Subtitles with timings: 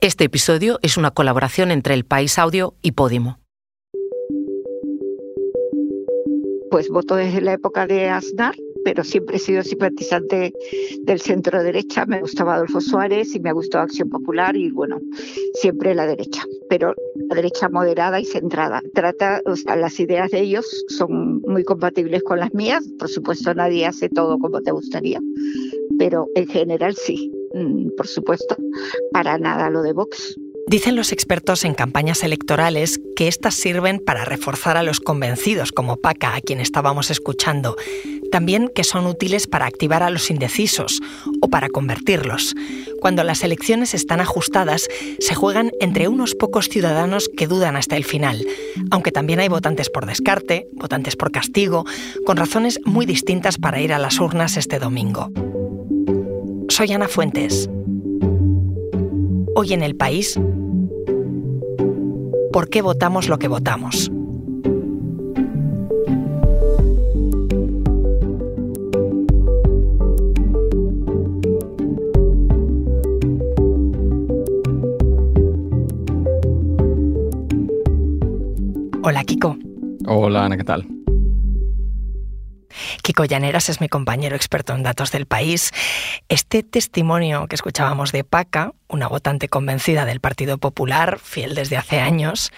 [0.00, 3.40] Este episodio es una colaboración entre El País Audio y Podimo.
[6.70, 10.52] Pues voto desde la época de Aznar, pero siempre he sido simpatizante
[11.02, 12.06] del centro derecha.
[12.06, 15.00] Me gustaba Adolfo Suárez y me ha gustado Acción Popular y bueno,
[15.54, 16.94] siempre la derecha, pero
[17.28, 18.80] la derecha moderada y centrada.
[18.94, 20.64] Trata, o sea, las ideas de ellos
[20.96, 22.86] son muy compatibles con las mías.
[23.00, 25.18] Por supuesto, nadie hace todo como te gustaría,
[25.98, 27.32] pero en general sí.
[27.54, 28.56] Mm, por supuesto,
[29.12, 30.36] para nada lo de Vox.
[30.68, 35.96] Dicen los expertos en campañas electorales que éstas sirven para reforzar a los convencidos, como
[35.96, 37.74] Paca, a quien estábamos escuchando.
[38.30, 41.00] También que son útiles para activar a los indecisos
[41.40, 42.54] o para convertirlos.
[43.00, 48.04] Cuando las elecciones están ajustadas, se juegan entre unos pocos ciudadanos que dudan hasta el
[48.04, 48.44] final,
[48.90, 51.86] aunque también hay votantes por descarte, votantes por castigo,
[52.26, 55.30] con razones muy distintas para ir a las urnas este domingo.
[56.68, 57.68] Soy Ana Fuentes.
[59.54, 60.38] Hoy en el país,
[62.52, 64.10] ¿por qué votamos lo que votamos?
[79.02, 79.56] Hola Kiko.
[80.06, 80.97] Hola Ana, ¿qué tal?
[83.08, 85.72] Kiko Llaneras es mi compañero experto en datos del país.
[86.28, 92.00] Este testimonio que escuchábamos de Paca, una votante convencida del Partido Popular, fiel desde hace
[92.00, 92.52] años,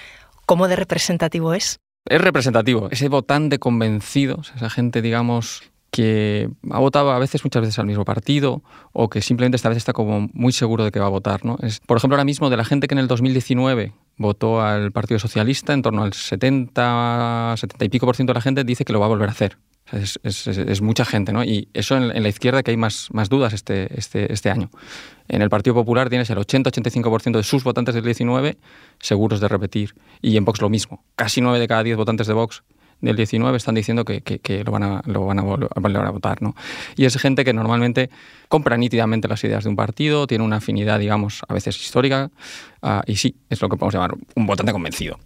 [0.47, 1.79] ¿cómo de representativo es?
[2.05, 5.63] Es representativo, ese votante convencido, esa gente, digamos,
[5.93, 9.79] que ha votado a veces, muchas veces al mismo partido o que simplemente esta vez
[9.79, 11.45] está como muy seguro de que va a votar.
[11.45, 11.59] ¿no?
[11.63, 15.21] Es, por ejemplo, ahora mismo de la gente que en el 2019 votó al Partido
[15.21, 18.93] Socialista, en torno al 70, 70 y pico por ciento de la gente dice que
[18.93, 19.57] lo va a volver a hacer.
[19.93, 21.43] Es, mucha gente, ¿no?
[21.45, 24.71] Y eso en, la izquierda que hay más, más dudas este, este, este año.
[25.29, 28.59] En el Partido Popular tienes el 80-85% de sus votantes del 19
[28.99, 29.95] seguros de repetir.
[30.23, 31.05] Y en Vox lo mismo.
[31.17, 32.63] Casi 9 de cada 10 votantes de Vox
[33.01, 36.43] del 19 están diciendo que, que, lo van a, lo van a volver a votar.
[36.43, 36.55] ¿no?
[36.97, 38.11] Y es gente que normalmente
[38.49, 42.31] compra nítidamente las ideas de un partido, tiene una afinidad, digamos, a veces histórica,
[42.83, 45.19] uh, y sí, es lo que podemos llamar un votante convencido.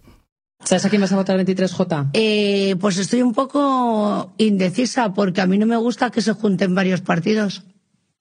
[0.63, 2.09] ¿Sabes a quién vas a votar el 23J?
[2.13, 6.73] Eh, pues estoy un poco indecisa porque a mí no me gusta que se junten
[6.73, 7.63] varios partidos.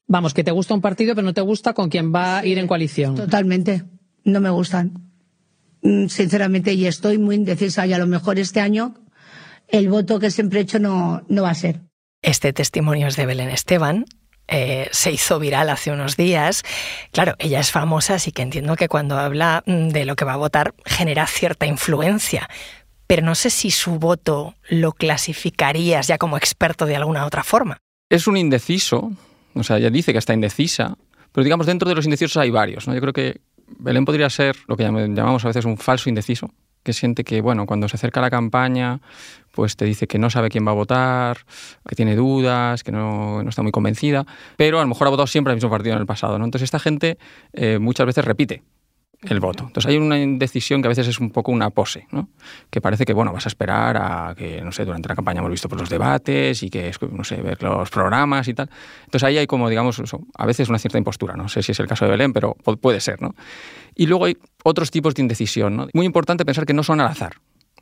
[0.07, 2.59] Vamos, que te gusta un partido pero no te gusta con quién va a ir
[2.59, 3.15] en coalición.
[3.15, 3.85] Totalmente.
[4.25, 5.13] No me gustan.
[5.83, 8.95] Mm, sinceramente, y estoy muy indecisa y a lo mejor este año
[9.69, 11.81] el voto que siempre he hecho no, no va a ser.
[12.23, 14.07] Este testimonio es de Belén Esteban,
[14.49, 16.63] eh, se hizo viral hace unos días.
[17.13, 20.35] Claro, ella es famosa, así que entiendo que cuando habla mm, de lo que va
[20.35, 22.49] a votar genera cierta influencia.
[23.07, 27.79] Pero no sé si su voto lo clasificarías ya como experto de alguna otra forma.
[28.11, 29.13] Es un indeciso,
[29.55, 30.97] o sea, ella dice que está indecisa,
[31.33, 32.87] pero digamos dentro de los indecisos hay varios.
[32.87, 32.95] ¿no?
[32.95, 36.51] Yo creo que Belén podría ser lo que llamamos a veces un falso indeciso,
[36.85, 39.01] que siente que, bueno, cuando se acerca la campaña,
[39.51, 41.39] pues te dice que no sabe quién va a votar,
[41.89, 44.25] que tiene dudas, que no, no está muy convencida,
[44.57, 46.39] pero a lo mejor ha votado siempre al mismo partido en el pasado.
[46.39, 46.45] ¿no?
[46.45, 47.19] Entonces esta gente
[47.53, 48.63] eh, muchas veces repite
[49.29, 49.65] el voto.
[49.67, 52.29] Entonces hay una indecisión que a veces es un poco una pose, ¿no?
[52.71, 55.51] Que parece que, bueno, vas a esperar a que, no sé, durante la campaña hemos
[55.51, 58.69] visto por los debates y que, no sé, ver los programas y tal.
[59.05, 60.03] Entonces ahí hay como, digamos,
[60.37, 63.01] a veces una cierta impostura, no sé si es el caso de Belén, pero puede
[63.01, 63.35] ser, ¿no?
[63.95, 65.89] Y luego hay otros tipos de indecisión, ¿no?
[65.95, 67.35] Muy importante pensar que no son al azar.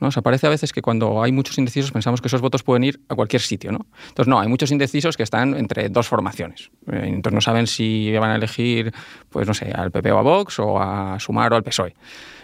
[0.03, 0.09] ¿No?
[0.09, 3.01] O parece a veces que cuando hay muchos indecisos pensamos que esos votos pueden ir
[3.09, 3.73] a cualquier sitio.
[3.73, 3.87] ¿no?
[4.09, 6.71] Entonces, no, hay muchos indecisos que están entre dos formaciones.
[6.91, 8.93] Eh, entonces no saben si van a elegir,
[9.31, 11.95] pues no sé, al PP o a Vox o a Sumar o al PSOE,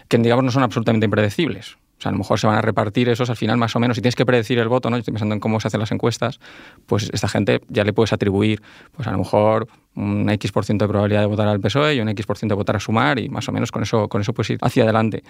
[0.09, 1.77] que digamos no son absolutamente impredecibles.
[1.99, 3.97] O sea, a lo mejor se van a repartir esos al final más o menos.
[3.97, 4.97] Si tienes que predecir el voto, ¿no?
[4.97, 6.39] estoy pensando en cómo se hacen las encuestas,
[6.87, 10.85] pues esta gente ya le puedes atribuir, pues a lo mejor un X% por ciento
[10.85, 13.19] de probabilidad de votar al PSOE y un X% por ciento de votar a Sumar
[13.19, 15.25] y más o menos con eso, con eso puedes ir hacia adelante.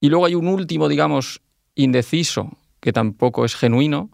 [0.00, 1.40] Y luego hay un último, digamos,
[1.76, 4.10] indeciso, que tampoco es genuino,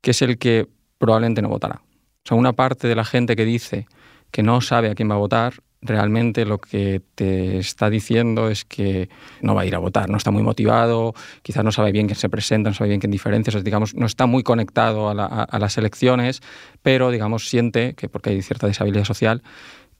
[0.00, 1.82] que es el que probablemente no votará.
[2.24, 3.86] O sea, una parte de la gente que dice
[4.30, 8.64] que no sabe a quién va a votar realmente lo que te está diciendo es
[8.64, 9.08] que
[9.40, 11.12] no va a ir a votar, no está muy motivado,
[11.42, 14.26] quizás no sabe bien quién se presenta, no sabe bien quién diferencia, digamos, no está
[14.26, 16.40] muy conectado a, las elecciones,
[16.82, 19.42] pero digamos siente que porque hay cierta deshabilidad social,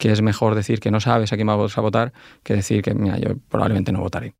[0.03, 2.13] que es mejor decir que no sabes a quién vas a votar
[2.43, 4.35] que decir que mira, yo probablemente no votaré.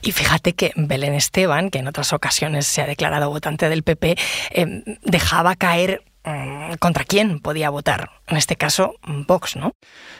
[0.00, 4.16] Y fíjate que Belén Esteban, que en otras ocasiones se ha declarado votante del PP,
[4.52, 8.10] eh, dejaba caer Mm, contra quién podía votar.
[8.26, 9.72] En este caso, Vox, ¿no?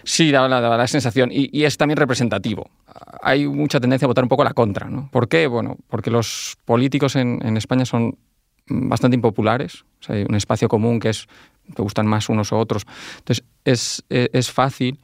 [0.05, 1.29] Sí, daba la, sensación.
[1.31, 2.71] Y, es también representativo.
[3.23, 5.11] Hay mucha tendencia a votar un poco a la contra, ¿no?
[5.11, 5.47] ¿Por qué?
[5.47, 8.17] Bueno, porque los políticos en, España son
[8.67, 9.85] bastante impopulares.
[10.09, 11.27] hay un espacio común que es
[11.75, 12.87] que gustan más unos u otros.
[13.19, 14.99] Entonces, es, es fácil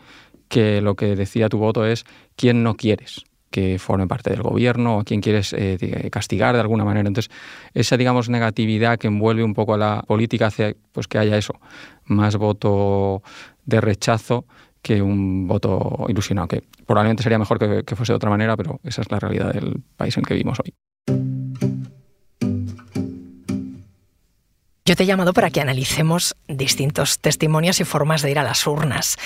[0.49, 2.05] que lo que decía tu voto es
[2.37, 3.25] quién no quieres
[3.55, 7.07] que forme parte del gobierno o quién quieres eh, castigar de alguna manera.
[7.07, 7.31] Entonces,
[7.73, 11.61] esa, digamos, negatividad que envuelve un poco a la política hace pues, que haya eso,
[12.05, 13.23] más voto
[13.65, 14.45] de rechazo
[14.83, 18.81] que un voto ilusionado, que probablemente sería mejor que, que fuese de otra manera, pero
[18.83, 21.34] esa es la realidad del país en que vivimos hoy.
[24.87, 28.67] Yo te he llamado para que analicemos distintos testimonios y formas de ir a las
[28.67, 29.17] urnas.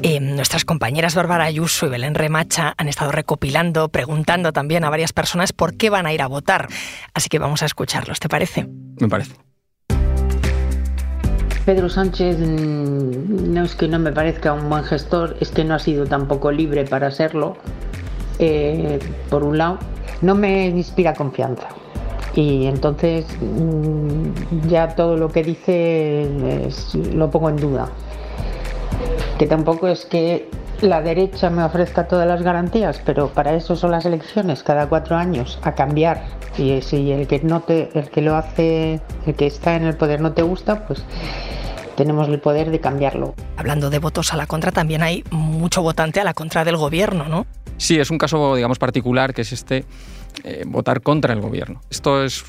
[0.00, 5.12] Eh, nuestras compañeras Bárbara Ayuso y Belén Remacha han estado recopilando, preguntando también a varias
[5.12, 6.68] personas por qué van a ir a votar.
[7.14, 8.68] Así que vamos a escucharlos, ¿te parece?
[9.00, 9.34] Me parece.
[11.66, 15.74] Pedro Sánchez mm, no es que no me parezca un buen gestor, es que no
[15.74, 17.56] ha sido tampoco libre para serlo.
[18.38, 19.80] Eh, por un lado,
[20.22, 21.66] no me inspira confianza
[22.38, 26.70] y entonces mm, ya todo lo que dice
[27.12, 27.88] lo pongo en duda.
[29.40, 30.48] Que tampoco es que
[30.80, 35.16] la derecha me ofrezca todas las garantías, pero para eso son las elecciones cada cuatro
[35.16, 36.26] años a cambiar.
[36.56, 39.96] Y si el que no te, el que lo hace, el que está en el
[39.96, 41.02] poder no te gusta, pues
[41.96, 43.34] tenemos el poder de cambiarlo.
[43.56, 47.24] Hablando de votos a la contra, también hay mucho votante a la contra del gobierno,
[47.24, 47.46] ¿no?
[47.78, 49.84] Sí, es un caso, digamos, particular, que es este
[50.44, 51.80] eh, votar contra el gobierno.
[51.90, 52.44] Esto es,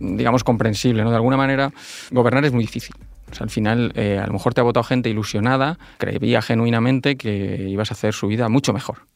[0.00, 1.10] digamos, comprensible, ¿no?
[1.10, 1.72] De alguna manera,
[2.10, 2.94] gobernar es muy difícil.
[3.40, 7.90] al final, eh, a lo mejor te ha votado gente ilusionada, creía genuinamente que ibas
[7.90, 9.06] a hacer su vida mucho mejor.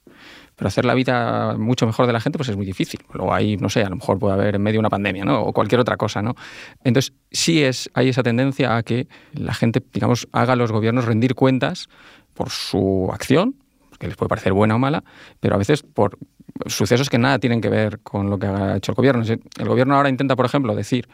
[0.57, 3.01] Pero hacer la vida mucho mejor de la gente pues es muy difícil.
[3.13, 5.43] Luego hay, no sé, a lo mejor puede haber en medio una pandemia, ¿no?
[5.43, 6.35] O cualquier otra cosa, ¿no?
[6.83, 11.05] Entonces, sí es, hay esa tendencia a que la gente, digamos, haga a los gobiernos
[11.05, 11.89] rendir cuentas
[12.33, 13.57] por su acción,
[13.99, 15.05] que les puede parecer buena o mala,
[15.41, 16.19] pero a veces por
[16.67, 19.23] sucesos que nada tienen que ver con lo que ha hecho el gobierno.
[19.25, 21.09] El gobierno ahora intenta, por ejemplo, decir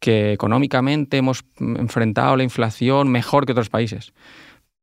[0.00, 4.12] que económicamente hemos enfrentado la inflación mejor que otros países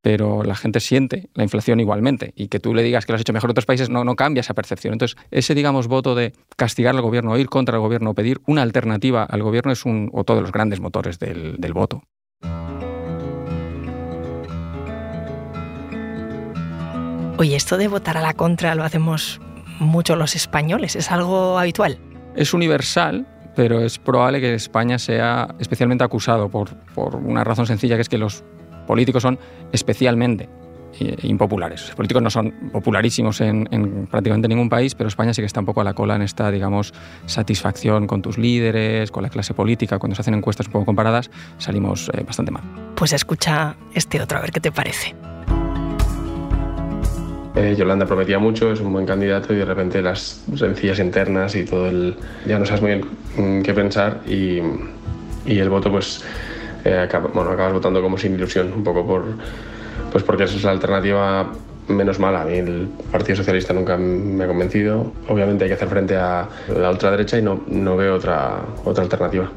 [0.06, 3.22] pero la gente siente la inflación igualmente y que tú le digas que lo has
[3.22, 4.94] hecho mejor que otros países no, no cambia esa percepción.
[4.94, 9.24] Entonces, ese, digamos, voto de castigar al gobierno, ir contra el gobierno, pedir una alternativa
[9.24, 12.04] al gobierno es un, otro de los grandes motores del, del voto.
[17.40, 19.42] Oye, esto de votar a la contra lo hacemos
[19.80, 21.98] mucho los españoles, ¿es algo habitual?
[22.36, 23.26] Es universal,
[23.56, 28.10] pero es probable que España sea especialmente acusado por, por una razón sencilla, que es
[28.10, 28.44] que los
[28.88, 29.40] políticos son
[29.72, 30.50] especialmente
[31.00, 31.88] eh, impopulares.
[31.88, 35.66] Los políticos no son popularísimos en, prácticamente ningún país, pero España sí que está un
[35.66, 36.94] poco a la cola en esta, digamos,
[37.26, 40.00] satisfacción con tus líderes, con la clase política.
[40.00, 42.64] Cuando se hacen encuestas un poco comparadas, salimos eh, bastante mal.
[42.96, 45.14] Pues escucha este otro, a ver qué te parece.
[47.56, 51.64] Eh, Yolanda prometía mucho, es un buen candidato y de repente las sencillas internas y
[51.64, 52.16] todo el...
[52.46, 53.02] ya no sabes muy
[53.38, 54.60] bien qué pensar y,
[55.46, 56.22] y el voto pues
[56.84, 59.24] eh, bueno, acabas votando como sin ilusión, un poco por,
[60.12, 61.50] pues porque esa es la alternativa
[61.88, 62.42] menos mala.
[62.42, 65.14] A mí el Partido Socialista nunca me ha convencido.
[65.28, 66.48] Obviamente hay que hacer frente a
[66.78, 69.50] la ultraderecha y no, no veo otra, otra alternativa.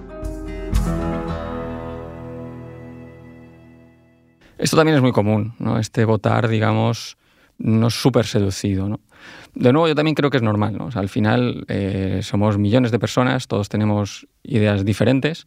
[4.56, 5.78] Esto también es muy común, ¿no?
[5.78, 7.17] Este votar, digamos,
[7.58, 9.00] no súper seducido, ¿no?
[9.54, 10.88] De nuevo, yo también creo que es normal, ¿no?
[10.94, 15.46] al final eh, somos millones de personas, todos tenemos ideas diferentes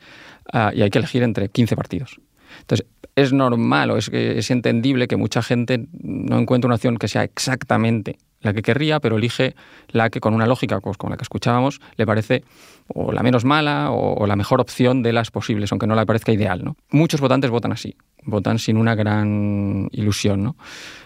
[0.51, 2.19] ah, y hay que elegir entre 15 partidos.
[2.59, 2.85] Entonces,
[3.15, 7.23] es normal o es, es entendible que mucha gente no encuentre una opción que sea
[7.23, 9.55] exactamente la que querría, pero elige
[9.89, 12.43] la que con una lógica pues, con la que escuchábamos le parece
[12.87, 16.31] o la menos mala o, la mejor opción de las posibles, aunque no le parezca
[16.31, 16.63] ideal.
[16.63, 16.75] ¿no?
[16.89, 20.43] Muchos votantes votan así, votan sin una gran ilusión.
[20.43, 20.55] ¿no?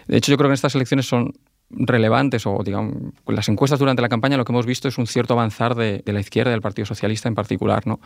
[0.06, 1.32] De hecho, yo creo que en estas elecciones son
[1.68, 2.94] relevantes o digamos
[3.26, 6.20] las encuestas durante la campaña lo que hemos visto es un cierto avanzar de, la
[6.20, 7.98] izquierda del Partido Socialista en particular no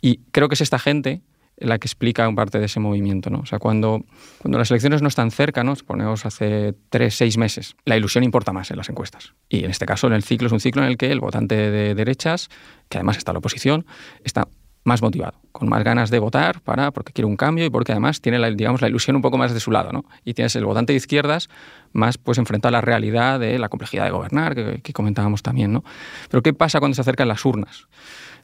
[0.00, 1.20] y creo que es esta gente
[1.58, 3.30] la que explica parte de ese movimiento.
[3.30, 3.40] ¿no?
[3.40, 4.04] O sea, cuando,
[4.38, 5.74] cuando las elecciones no están cerca, ¿no?
[5.86, 9.34] ponemos hace tres, seis meses, la ilusión importa más en las encuestas.
[9.48, 11.54] Y en este caso, en el ciclo es un ciclo en el que el votante
[11.70, 12.48] de derechas,
[12.88, 13.86] que además está la oposición,
[14.24, 14.48] está
[14.84, 18.20] más motivado, con más ganas de votar para porque quiere un cambio y porque además
[18.20, 20.04] tiene la, digamos, la ilusión un poco más de su lado, ¿no?
[20.24, 21.48] Y tienes el votante de izquierdas
[21.92, 25.84] más pues enfrentado a la realidad de la complejidad de gobernar que, comentábamos también, ¿no?
[26.30, 27.86] Pero ¿qué pasa cuando se acercan las urnas?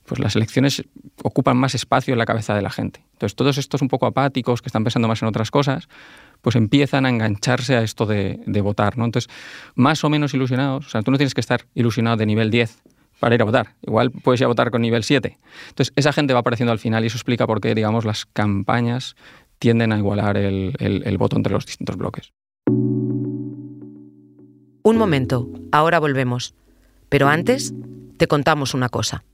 [0.05, 0.85] Pues las elecciones
[1.23, 3.05] ocupan más espacio en la cabeza de la gente.
[3.15, 5.89] Entonces todos estos un poco apáticos que están pensando más en otras cosas,
[6.41, 9.05] pues empiezan a engancharse a esto de, de votar, ¿no?
[9.05, 9.31] Entonces
[9.75, 12.81] más o menos ilusionados, o sea, tú no tienes que estar ilusionado de nivel 10
[13.21, 13.75] para ir a votar.
[13.83, 15.37] Igual puedes ir a votar con nivel 7.
[15.69, 19.17] Entonces, esa gente va apareciendo al final y eso explica por qué, digamos, las campañas
[19.59, 22.33] tienden a igualar el, el voto entre los distintos bloques.
[24.83, 26.55] Un momento, ahora volvemos.
[27.09, 27.75] Pero antes,
[28.17, 29.25] te contamos una cosa.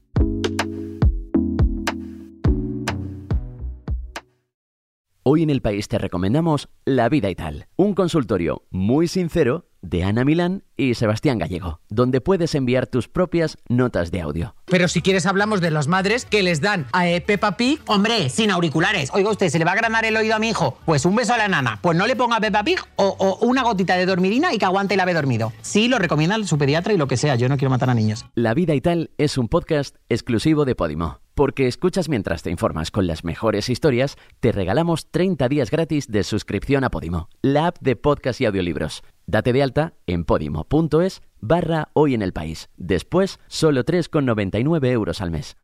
[5.27, 10.03] Hoy en el país te recomendamos La Vida y Tal, un consultorio muy sincero de
[10.03, 14.55] Ana Milán y Sebastián Gallego, donde puedes enviar tus propias notas de audio.
[14.65, 18.29] Pero si quieres hablamos de las madres que les dan a eh, Peppa Pig, hombre,
[18.31, 19.11] sin auriculares.
[19.13, 20.79] Oiga usted, ¿se le va a granar el oído a mi hijo?
[20.85, 21.79] Pues un beso a la nana.
[21.83, 24.95] Pues no le ponga Peppa Pig o, o una gotita de dormirina y que aguante
[24.95, 25.53] el ave dormido.
[25.63, 27.37] Sí, lo recomienda su pediatra y lo que sea.
[27.37, 28.25] Yo no quiero matar a niños.
[28.35, 31.21] La vida y tal es un podcast exclusivo de Podimo.
[31.35, 36.23] Porque escuchas mientras te informas con las mejores historias, te regalamos 30 días gratis de
[36.23, 39.03] suscripción a Podimo, la app de podcast y audiolibros.
[39.27, 42.69] Date de alta en podimo.es barra hoy en el país.
[42.77, 45.57] Después, solo 3,99 euros al mes.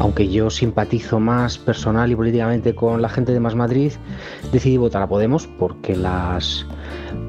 [0.00, 3.92] aunque yo simpatizo más personal y políticamente con la gente de Más Madrid,
[4.52, 6.66] decidí votar a Podemos porque las,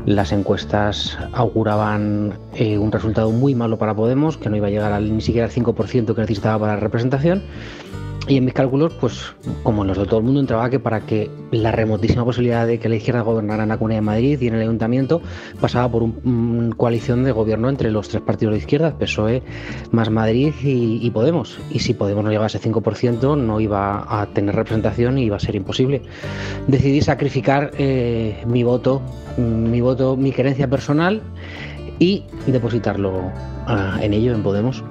[0.06, 4.92] las encuestas auguraban eh, un resultado muy malo para Podemos, que no iba a llegar
[4.92, 7.44] al, ni siquiera al 5% que necesitaba para la representación
[8.30, 9.34] y en mis cálculos, pues
[9.64, 12.78] como en los de todo el mundo, entraba que para que la remotísima posibilidad de
[12.80, 15.20] que la izquierda gobernara en la Comunidad de Madrid y en el Ayuntamiento
[15.60, 19.42] pasaba por una coalición de gobierno entre los tres partidos de izquierda, PSOE,
[19.92, 21.60] Más Madrid y, Podemos.
[21.72, 25.38] Y si Podemos no llegaba a ese 5%, no iba a tener representación y iba
[25.38, 26.04] a ser imposible.
[26.68, 29.02] Decidí sacrificar eh, mi voto,
[29.38, 31.24] mi voto, mi querencia personal
[31.98, 33.32] y depositarlo
[33.66, 34.84] ah, en ello, en Podemos.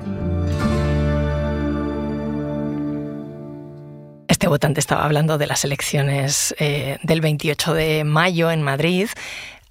[4.49, 9.09] Votante estaba hablando de las elecciones eh, del 28 de mayo en Madrid.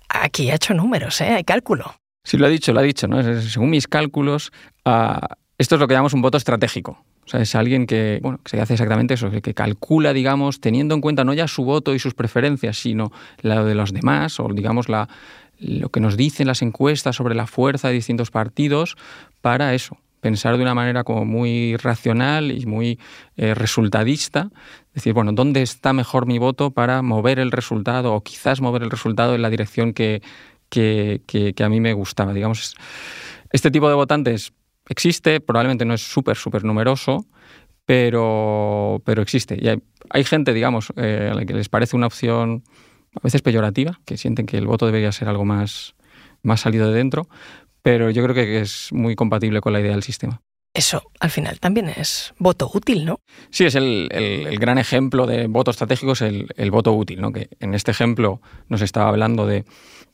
[0.09, 1.33] Aquí ha hecho números, ¿eh?
[1.35, 1.95] hay cálculo.
[2.23, 3.07] Sí, lo ha dicho, lo ha dicho.
[3.07, 3.41] ¿no?
[3.41, 4.51] Según mis cálculos,
[4.85, 5.19] uh,
[5.57, 7.03] esto es lo que llamamos un voto estratégico.
[7.25, 10.95] O sea, es alguien que, bueno, que se hace exactamente eso, que calcula, digamos, teniendo
[10.95, 14.47] en cuenta no ya su voto y sus preferencias, sino lo de los demás, o
[14.53, 15.09] digamos la,
[15.59, 18.95] lo que nos dicen las encuestas sobre la fuerza de distintos partidos
[19.41, 22.99] para eso, pensar de una manera como muy racional y muy
[23.37, 24.49] eh, resultadista,
[24.93, 28.91] decir, bueno, ¿dónde está mejor mi voto para mover el resultado o quizás mover el
[28.91, 30.21] resultado en la dirección que,
[30.69, 32.33] que, a mí me gustaba?
[32.33, 32.75] Digamos,
[33.53, 34.51] este tipo de votantes
[34.89, 37.25] existe, probablemente no es súper, súper numeroso,
[37.85, 39.57] pero, pero existe.
[39.61, 39.69] Y
[40.09, 42.65] hay, gente, digamos, eh, a la que les parece una opción
[43.15, 45.95] a veces peyorativa, que sienten que el voto debería ser algo más,
[46.43, 47.29] más salido de dentro,
[47.87, 50.41] pero yo creo que es muy compatible con la idea del sistema.
[50.73, 53.21] Eso al final también es voto útil, ¿no?
[53.49, 54.09] Sí, es el,
[54.59, 57.31] gran ejemplo de voto estratégico, es el, voto útil, ¿no?
[57.31, 59.63] Que en este ejemplo nos estaba hablando de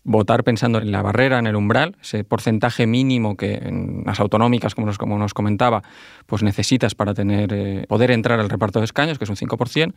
[0.03, 4.75] votar pensando en la barrera, en el umbral, ese porcentaje mínimo que en las autonómicas,
[4.75, 5.81] como nos, como nos comentaba,
[6.27, 9.95] pues necesitas para tener, eh, poder entrar al reparto de escaños, que es un 5%.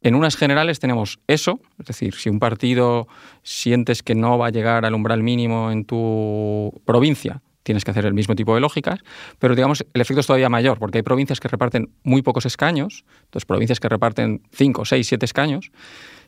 [0.00, 3.08] En unas generales tenemos eso, es decir, si un partido
[3.42, 8.06] sientes que no va a llegar al umbral mínimo en tu provincia, tienes que hacer
[8.06, 9.00] el mismo tipo de lógicas,
[9.38, 13.04] pero digamos, el efecto es todavía mayor, porque hay provincias que reparten muy pocos escaños,
[13.24, 15.70] entonces provincias que reparten 5, 6, 7 escaños,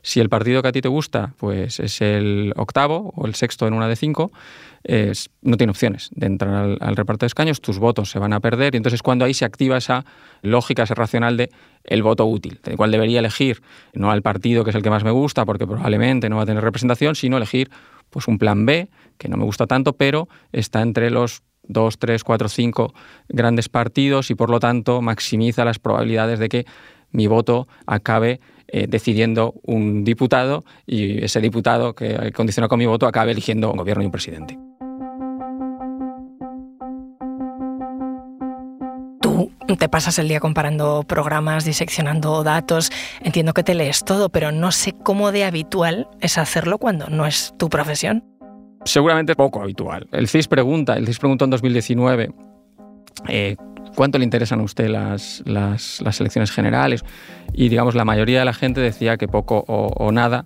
[0.03, 3.67] si el partido que a ti te gusta pues es el octavo o el sexto
[3.67, 4.33] en una de cinco,
[5.43, 8.75] no tiene opciones de entrar al, reparto de escaños, tus votos se van a perder
[8.75, 10.07] y entonces cuando ahí se activa esa
[10.43, 11.51] lógica, ese racional de
[11.85, 15.05] el voto útil, del cual debería elegir no al partido que es el que más
[15.05, 17.71] me gusta porque probablemente no va a tener representación, sino elegir
[18.09, 18.89] pues un plan B
[19.19, 22.95] que no me gusta tanto, pero está entre los dos, tres, cuatro, cinco
[23.29, 26.67] grandes partidos y por lo tanto maximiza las probabilidades de que
[27.13, 28.41] mi voto acabe
[28.73, 33.79] eh, decidiendo un diputado y ese diputado que condiciona con mi voto acabe eligiendo un
[33.79, 34.59] gobierno y un presidente.
[39.21, 42.91] Tú te pasas el día comparando programas, diseccionando datos,
[43.23, 47.27] entiendo que te lees todo, pero no sé cómo de habitual es hacerlo cuando no
[47.27, 48.25] es tu profesión.
[48.85, 50.09] Seguramente poco habitual.
[50.13, 52.33] El CIS pregunta, el CIS preguntó en 2019
[53.29, 53.57] eh,
[53.95, 57.05] cuánto le interesan a usted las, las, elecciones generales
[57.53, 60.45] y digamos la mayoría de la gente decía que poco o, nada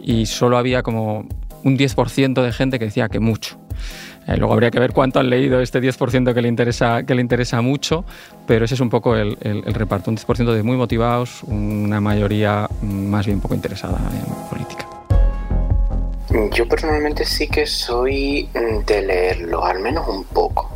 [0.00, 1.26] y solo había como
[1.64, 3.58] un 10% de gente que decía que mucho.
[4.26, 7.20] Eh, luego habría que ver cuánto han leído este 10% que le interesa, que le
[7.20, 8.04] interesa mucho,
[8.46, 12.00] pero ese es un poco el, el, el reparto, un 10% de muy motivados, una
[12.00, 14.86] mayoría más bien poco interesada en política.
[16.52, 18.48] Yo personalmente sí que soy
[18.86, 20.70] de leerlo, al menos un poco.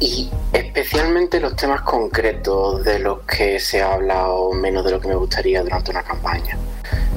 [0.00, 5.08] Y especialmente los temas concretos de los que se ha hablado menos de lo que
[5.08, 6.58] me gustaría durante una campaña.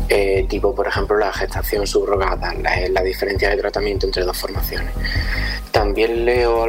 [0.09, 4.93] Eh, tipo, por ejemplo, la gestación subrogada, la, diferencia de tratamiento entre dos formaciones.
[5.71, 6.65] También leo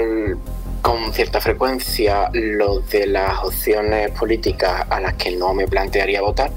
[0.82, 6.50] con cierta frecuencia lo de las opciones políticas a las que no me plantearía votar,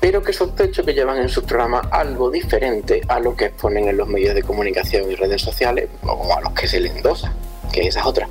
[0.00, 3.96] pero que sospecho que llevan en sus programas algo diferente a lo que exponen en
[3.96, 7.32] los medios de comunicación y redes sociales o a los que se le endosa
[7.74, 8.28] que esa es otra,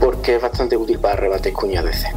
[0.00, 2.10] porque es bastante útil para rebates cuñadeces.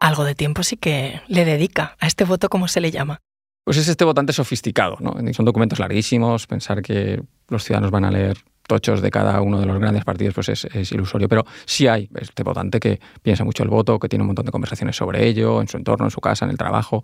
[0.00, 3.20] algo de tiempo sí que le dedica a este voto, ¿cómo se le llama?
[3.64, 5.14] Pues es este votante sofisticado, ¿no?
[5.32, 8.36] Son documentos larguísimos, pensar que los ciudadanos van a leer
[8.68, 12.42] tochos de cada uno de los grandes partidos pues es, ilusorio, pero sí hay este
[12.42, 15.68] votante que piensa mucho el voto, que tiene un montón de conversaciones sobre ello, en
[15.68, 17.02] su entorno, en su casa, en el trabajo,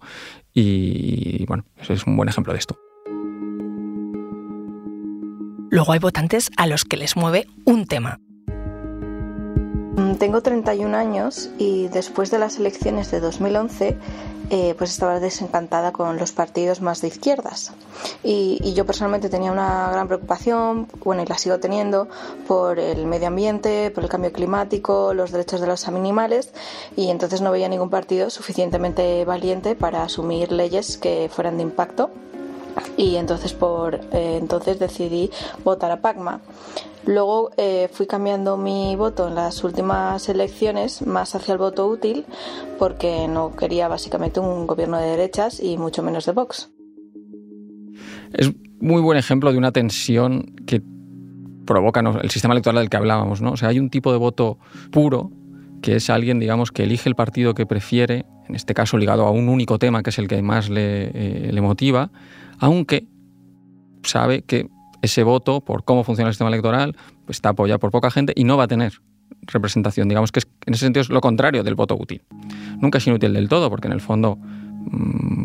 [0.52, 2.78] y bueno, ese es un buen ejemplo de esto.
[5.70, 8.18] Luego hay votantes a los que les mueve un tema.
[10.18, 13.96] Tengo 31 años y después de las elecciones de 2011
[14.50, 17.72] eh, pues estaba desencantada con los partidos más de izquierdas.
[18.24, 22.08] Y, yo personalmente tenía una gran preocupación, bueno, y la sigo teniendo,
[22.48, 26.52] por el medio ambiente, por el cambio climático, los derechos de los animales,
[26.96, 32.10] y entonces no veía ningún partido suficientemente valiente para asumir leyes que fueran de impacto
[32.96, 35.30] y entonces por eh, entonces decidí
[35.64, 36.40] votar a Pacma.
[37.06, 42.24] Luego eh, fui cambiando mi voto en las últimas elecciones más hacia el voto útil
[42.78, 46.70] porque no quería básicamente un gobierno de derechas y mucho menos de Vox.
[48.32, 50.82] Es muy buen ejemplo de una tensión que
[51.66, 53.40] provoca el sistema electoral del que hablábamos.
[53.40, 53.52] ¿no?
[53.52, 54.58] O sea, hay un tipo de voto
[54.90, 55.30] puro
[55.82, 59.30] que es alguien, digamos, que elige el partido que prefiere, en este caso ligado a
[59.30, 62.10] un único tema que es el que más le, eh, le motiva,
[62.60, 63.06] aunque
[64.02, 64.68] sabe que
[65.02, 68.44] ese voto, por cómo funciona el sistema electoral, pues está apoyado por poca gente y
[68.44, 69.00] no va a tener
[69.46, 70.08] representación.
[70.08, 72.22] Digamos que en ese sentido es lo contrario del voto útil.
[72.78, 74.38] Nunca es inútil del todo, porque en el fondo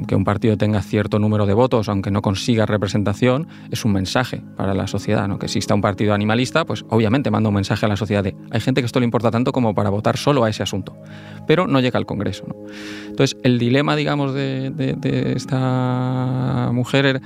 [0.08, 4.42] que un partido tenga cierto número de votos, aunque no consiga representación, es un mensaje
[4.56, 5.27] para la sociedad.
[5.27, 5.39] ¿no?
[5.39, 8.60] Que exista un partido animalista, pues obviamente manda un mensaje a la sociedad de hay
[8.60, 10.96] gente que esto le importa tanto como para votar solo a ese asunto,
[11.48, 12.46] pero no llega al Congreso.
[13.08, 17.22] Entonces, el dilema, digamos, de, de esta mujer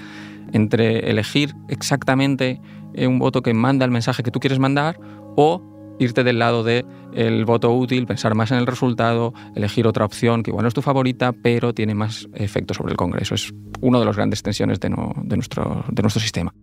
[0.52, 2.60] entre elegir exactamente
[2.94, 5.00] eh, un voto que manda el mensaje que tú quieres mandar
[5.36, 5.62] o
[6.00, 10.44] irte del lado del el voto útil, pensar más en el resultado, elegir otra opción
[10.44, 13.36] que igual no es tu favorita, pero tiene más efecto sobre el Congreso.
[13.36, 16.54] Es una de las grandes tensiones de, de, nuestro, de nuestro sistema.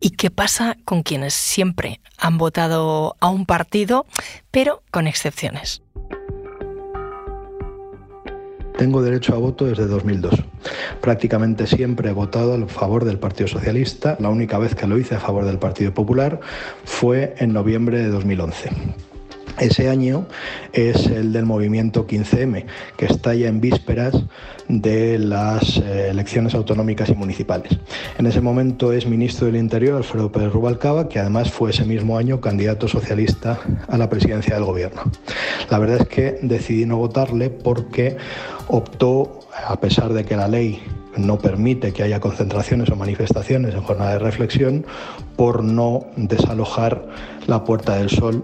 [0.00, 4.06] ¿Y qué pasa con quienes siempre han votado a un partido,
[4.50, 5.82] pero con excepciones?
[8.76, 10.34] Tengo derecho a voto desde 2002.
[11.00, 14.16] Prácticamente siempre he votado a favor del Partido Socialista.
[14.18, 16.40] La única vez que lo hice a favor del Partido Popular
[16.84, 18.70] fue en noviembre de 2011.
[19.58, 20.26] Ese año
[20.72, 22.64] es el del movimiento 15M,
[22.96, 24.14] que está ya en vísperas
[24.68, 27.78] de las eh, elecciones autonómicas y municipales.
[28.18, 32.18] En ese momento es ministro del Interior Alfredo Pérez Rubalcaba, que además fue ese mismo
[32.18, 35.02] año candidato socialista a la presidencia del gobierno.
[35.70, 38.16] La verdad es que decidí no votarle porque
[38.66, 40.82] optó, a pesar de que la ley
[41.16, 44.84] no permite que haya concentraciones o manifestaciones en jornada de reflexión,
[45.36, 47.06] por no desalojar
[47.46, 48.42] la Puerta del Sol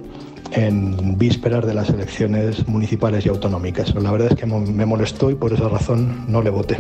[0.52, 3.94] en vísperas de las elecciones municipales y autonómicas.
[3.94, 6.76] La verdad es que me molestó y por esa razón no le voté.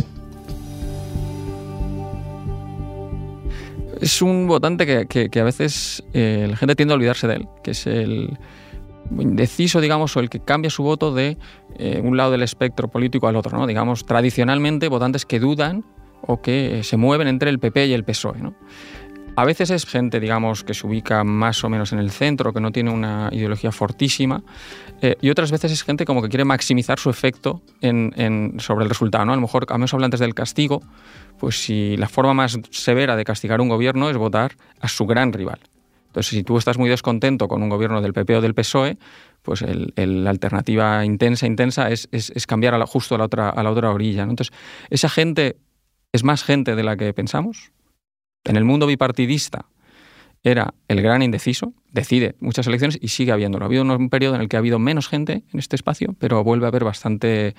[4.00, 7.72] Es un votante que, a veces eh, la gente tiende a olvidarse de él, que
[7.72, 8.38] es el
[9.18, 11.36] indeciso, digamos, o el que cambia su voto de
[11.76, 13.66] eh, un lado del espectro político al otro, ¿no?
[13.66, 15.84] Digamos, tradicionalmente votantes que dudan
[16.22, 18.54] o que se mueven entre el PP y el PSOE, ¿no?
[19.36, 22.60] A veces es gente, digamos, que se ubica más o menos en el centro, que
[22.60, 24.42] no tiene una ideología fortísima,
[25.00, 27.62] eh, y otras veces es gente como que quiere maximizar su efecto
[28.58, 29.24] sobre el resultado.
[29.24, 29.32] ¿no?
[29.32, 30.82] A lo mejor, a menos antes del castigo,
[31.38, 35.32] pues si la forma más severa de castigar un gobierno es votar a su gran
[35.32, 35.60] rival.
[36.08, 38.98] Entonces, si tú estás muy descontento con un gobierno del PP o del PSOE,
[39.42, 39.64] pues
[39.96, 42.08] la alternativa intensa, intensa es,
[42.46, 44.24] cambiar justo a la otra, a la otra orilla.
[44.24, 44.52] Entonces,
[44.90, 45.56] esa gente
[46.12, 47.70] es más gente de la que pensamos,
[48.44, 49.66] en el mundo bipartidista
[50.42, 53.64] era el gran indeciso, decide muchas elecciones y sigue habiéndolo.
[53.64, 56.42] Ha habido un periodo en el que ha habido menos gente en este espacio, pero
[56.42, 57.54] vuelve a haber bastante,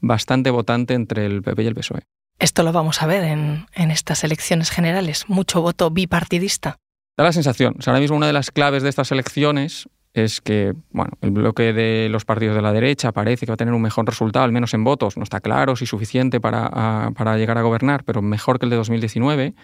[0.00, 2.02] bastante votante entre el PP y el PSOE.
[2.40, 6.76] Esto lo vamos a ver en, en estas elecciones generales, mucho voto bipartidista.
[7.16, 11.10] Da la sensación, ahora mismo una de las claves de estas elecciones es que bueno,
[11.20, 14.06] el bloque de los partidos de la derecha parece que va a tener un mejor
[14.06, 15.16] resultado, al menos en votos.
[15.16, 18.76] No está claro si suficiente para, para, llegar a gobernar, pero mejor que el de
[18.76, 19.54] 2019.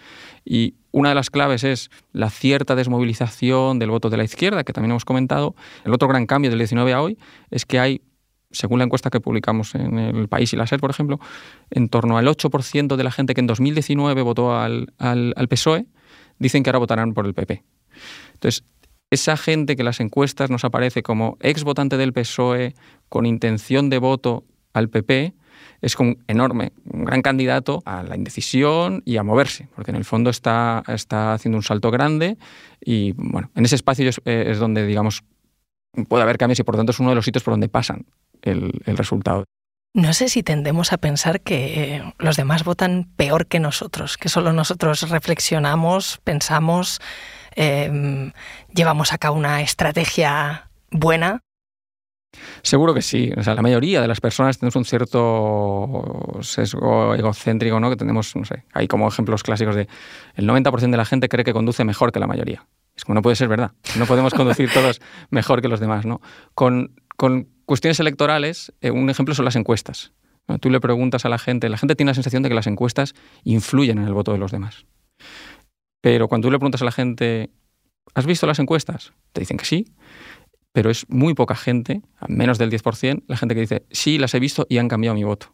[0.43, 4.73] Y una de las claves es la cierta desmovilización del voto de la izquierda, que
[4.73, 5.55] también hemos comentado.
[5.85, 7.17] El otro gran cambio del 19 a hoy
[7.49, 8.01] es que hay,
[8.51, 11.21] según la encuesta que publicamos en El País y la SER, por ejemplo,
[11.69, 15.85] en torno al 8% de la gente que en 2019 votó al, al, al PSOE,
[16.39, 17.63] dicen que ahora votarán por el PP.
[18.33, 18.65] Entonces,
[19.11, 22.73] esa gente que las encuestas nos aparece como ex votante del PSOE
[23.09, 25.33] con intención de voto al PP,
[25.81, 30.05] es un enorme, un gran candidato a la indecisión y a moverse, porque en el
[30.05, 32.37] fondo está, está haciendo un salto grande
[32.79, 35.23] y bueno, en ese espacio es, donde, digamos,
[36.07, 38.05] puede haber cambios y por tanto es uno de los sitios por donde pasan
[38.41, 39.43] el, el resultado.
[39.93, 44.53] No sé si tendemos a pensar que los demás votan peor que nosotros, que solo
[44.53, 47.01] nosotros reflexionamos, pensamos,
[47.55, 48.31] em,
[48.73, 51.41] llevamos a cabo una estrategia buena.
[52.61, 53.31] Seguro que sí.
[53.35, 57.89] O sea, la mayoría de las personas tenemos un cierto sesgo egocéntrico, ¿no?
[57.89, 59.87] Que tenemos, no sé, hay como ejemplos clásicos de
[60.35, 62.67] el 90% de la gente cree que conduce mejor que la mayoría.
[62.95, 63.71] Es como no puede ser verdad.
[63.97, 66.21] No podemos conducir todos mejor que los demás, ¿no?
[66.55, 70.13] Con, con cuestiones electorales, eh, un ejemplo son las encuestas.
[70.59, 73.13] Tú le preguntas a la gente, la gente tiene la sensación de que las encuestas
[73.43, 74.85] influyen en el voto de los demás.
[76.01, 77.51] Pero cuando tú le preguntas a la gente,
[78.13, 79.13] ¿has visto las encuestas?
[79.33, 79.85] Te dicen que sí,
[80.71, 84.39] pero es muy poca gente, menos del 10%, la gente que dice, sí, las he
[84.39, 85.53] visto y han cambiado mi voto.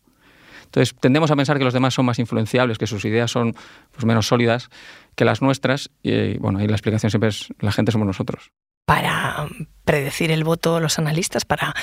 [0.64, 3.56] Entonces, tendemos a pensar que los demás son más influenciables, que sus ideas son
[3.92, 4.70] pues, menos sólidas
[5.16, 8.52] que las nuestras, y bueno, ahí la explicación siempre es, la gente somos nosotros
[8.88, 9.50] para
[9.84, 11.76] predecir el voto los analistas, para,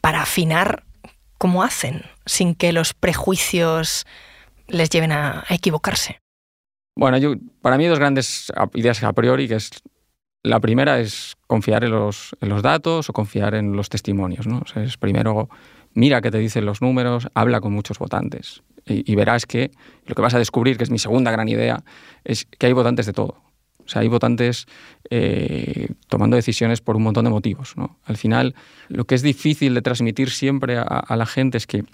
[0.00, 0.82] para afinar
[1.38, 4.06] cómo hacen, sin que los prejuicios
[4.66, 6.20] les lleven a, equivocarse?
[6.98, 9.70] Bueno, yo, para mí dos grandes ideas a priori, que es
[10.42, 14.48] la primera es confiar en los, datos o confiar en los testimonios.
[14.48, 14.64] ¿no?
[14.74, 15.48] es primero,
[15.94, 19.70] mira qué te dicen los números, habla con muchos votantes y, verás que
[20.06, 21.84] lo que vas a descubrir, que es mi segunda gran idea,
[22.24, 23.44] es que hay votantes de todo.
[23.78, 24.66] O sea, hay votantes
[25.08, 27.74] eh, tomando decisiones por un montón de motivos.
[28.06, 28.56] Al final,
[28.88, 31.84] lo que es difícil de transmitir siempre a, la gente es que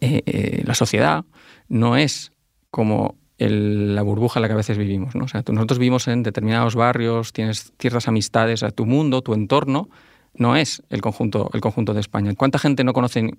[0.00, 1.24] eh, eh, la sociedad
[1.68, 2.32] no es
[2.70, 5.14] como la burbuja en la que a veces vivimos.
[5.14, 5.24] ¿no?
[5.24, 9.88] O sea, nosotros vivimos en determinados barrios, tienes ciertas amistades, a tu mundo, tu entorno,
[10.34, 12.32] no es el conjunto, el conjunto de España.
[12.36, 13.30] ¿Cuánta gente no conoce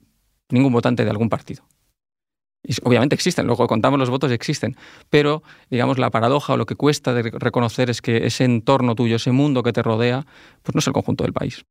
[0.50, 1.64] ningún votante de algún partido?
[2.84, 4.76] obviamente existen, luego contamos los votos y existen,
[5.10, 9.18] pero digamos la paradoja o lo que cuesta de reconocer es que ese entorno tuyo,
[9.18, 10.26] ese mundo que te rodea,
[10.64, 11.64] pues no es el conjunto del país.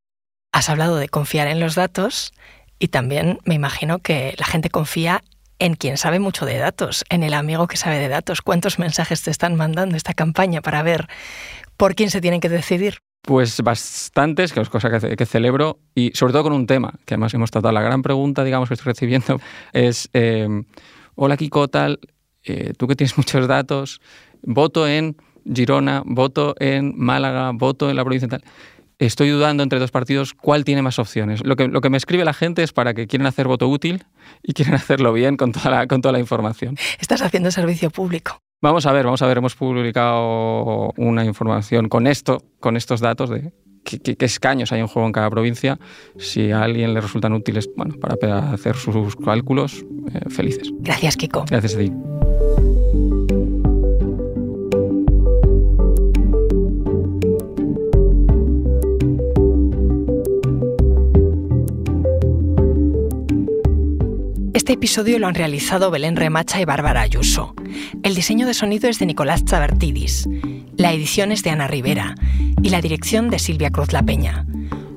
[0.51, 2.33] Has hablado de confiar en los datos
[2.79, 5.21] y también me imagino que la gente confía
[5.59, 8.41] en quien sabe mucho de datos, en el amigo que sabe de datos.
[8.41, 11.07] ¿Cuántos mensajes te están mandando esta campaña para ver
[11.77, 12.99] por quién se tienen que decidir?
[13.21, 17.33] Pues bastantes, que es cosa que, celebro, y sobre todo con un tema, que además
[17.33, 17.71] hemos tratado.
[17.71, 19.39] La gran pregunta, digamos, que estoy recibiendo
[19.73, 20.47] es, eh,
[21.15, 21.99] hola Kiko, tal,
[22.43, 23.99] eh, tú que tienes muchos datos,
[24.43, 25.17] voto en
[25.51, 28.43] Girona, voto en Málaga, voto en la provincia tal.
[28.99, 31.45] Estoy dudando entre dos partidos cuál tiene más opciones.
[31.45, 34.05] Lo que, lo que me escribe la gente es para que quieren hacer voto útil
[34.43, 36.77] y quieren hacerlo bien con toda la, con toda la información.
[36.99, 38.39] Estás haciendo servicio público.
[38.61, 43.29] Vamos a ver, vamos a ver, hemos publicado una información con esto, con estos datos
[43.29, 43.51] de
[43.83, 45.77] qué, escaños hay en juego en cada provincia.
[46.17, 50.71] Si a alguien le resultan útiles bueno, para hacer sus cálculos, eh, felices.
[50.79, 51.45] Gracias, Kiko.
[51.47, 51.91] Gracias a ti.
[64.65, 67.53] Este episodio lo han realizado Belén Remacha y Bárbara Ayuso.
[68.01, 70.27] El diseño de sonido es de Nicolás Chabertidis.
[70.75, 72.15] La edición es de Ana Rivera
[72.63, 74.47] y la dirección de Silvia Cruz La Peña.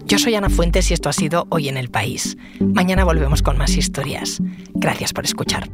[0.07, 2.39] Yo soy Ana Fuentes y esto ha sido Hoy en el País.
[2.61, 4.39] Mañana volvemos con más historias.
[4.73, 5.69] Gracias por escuchar.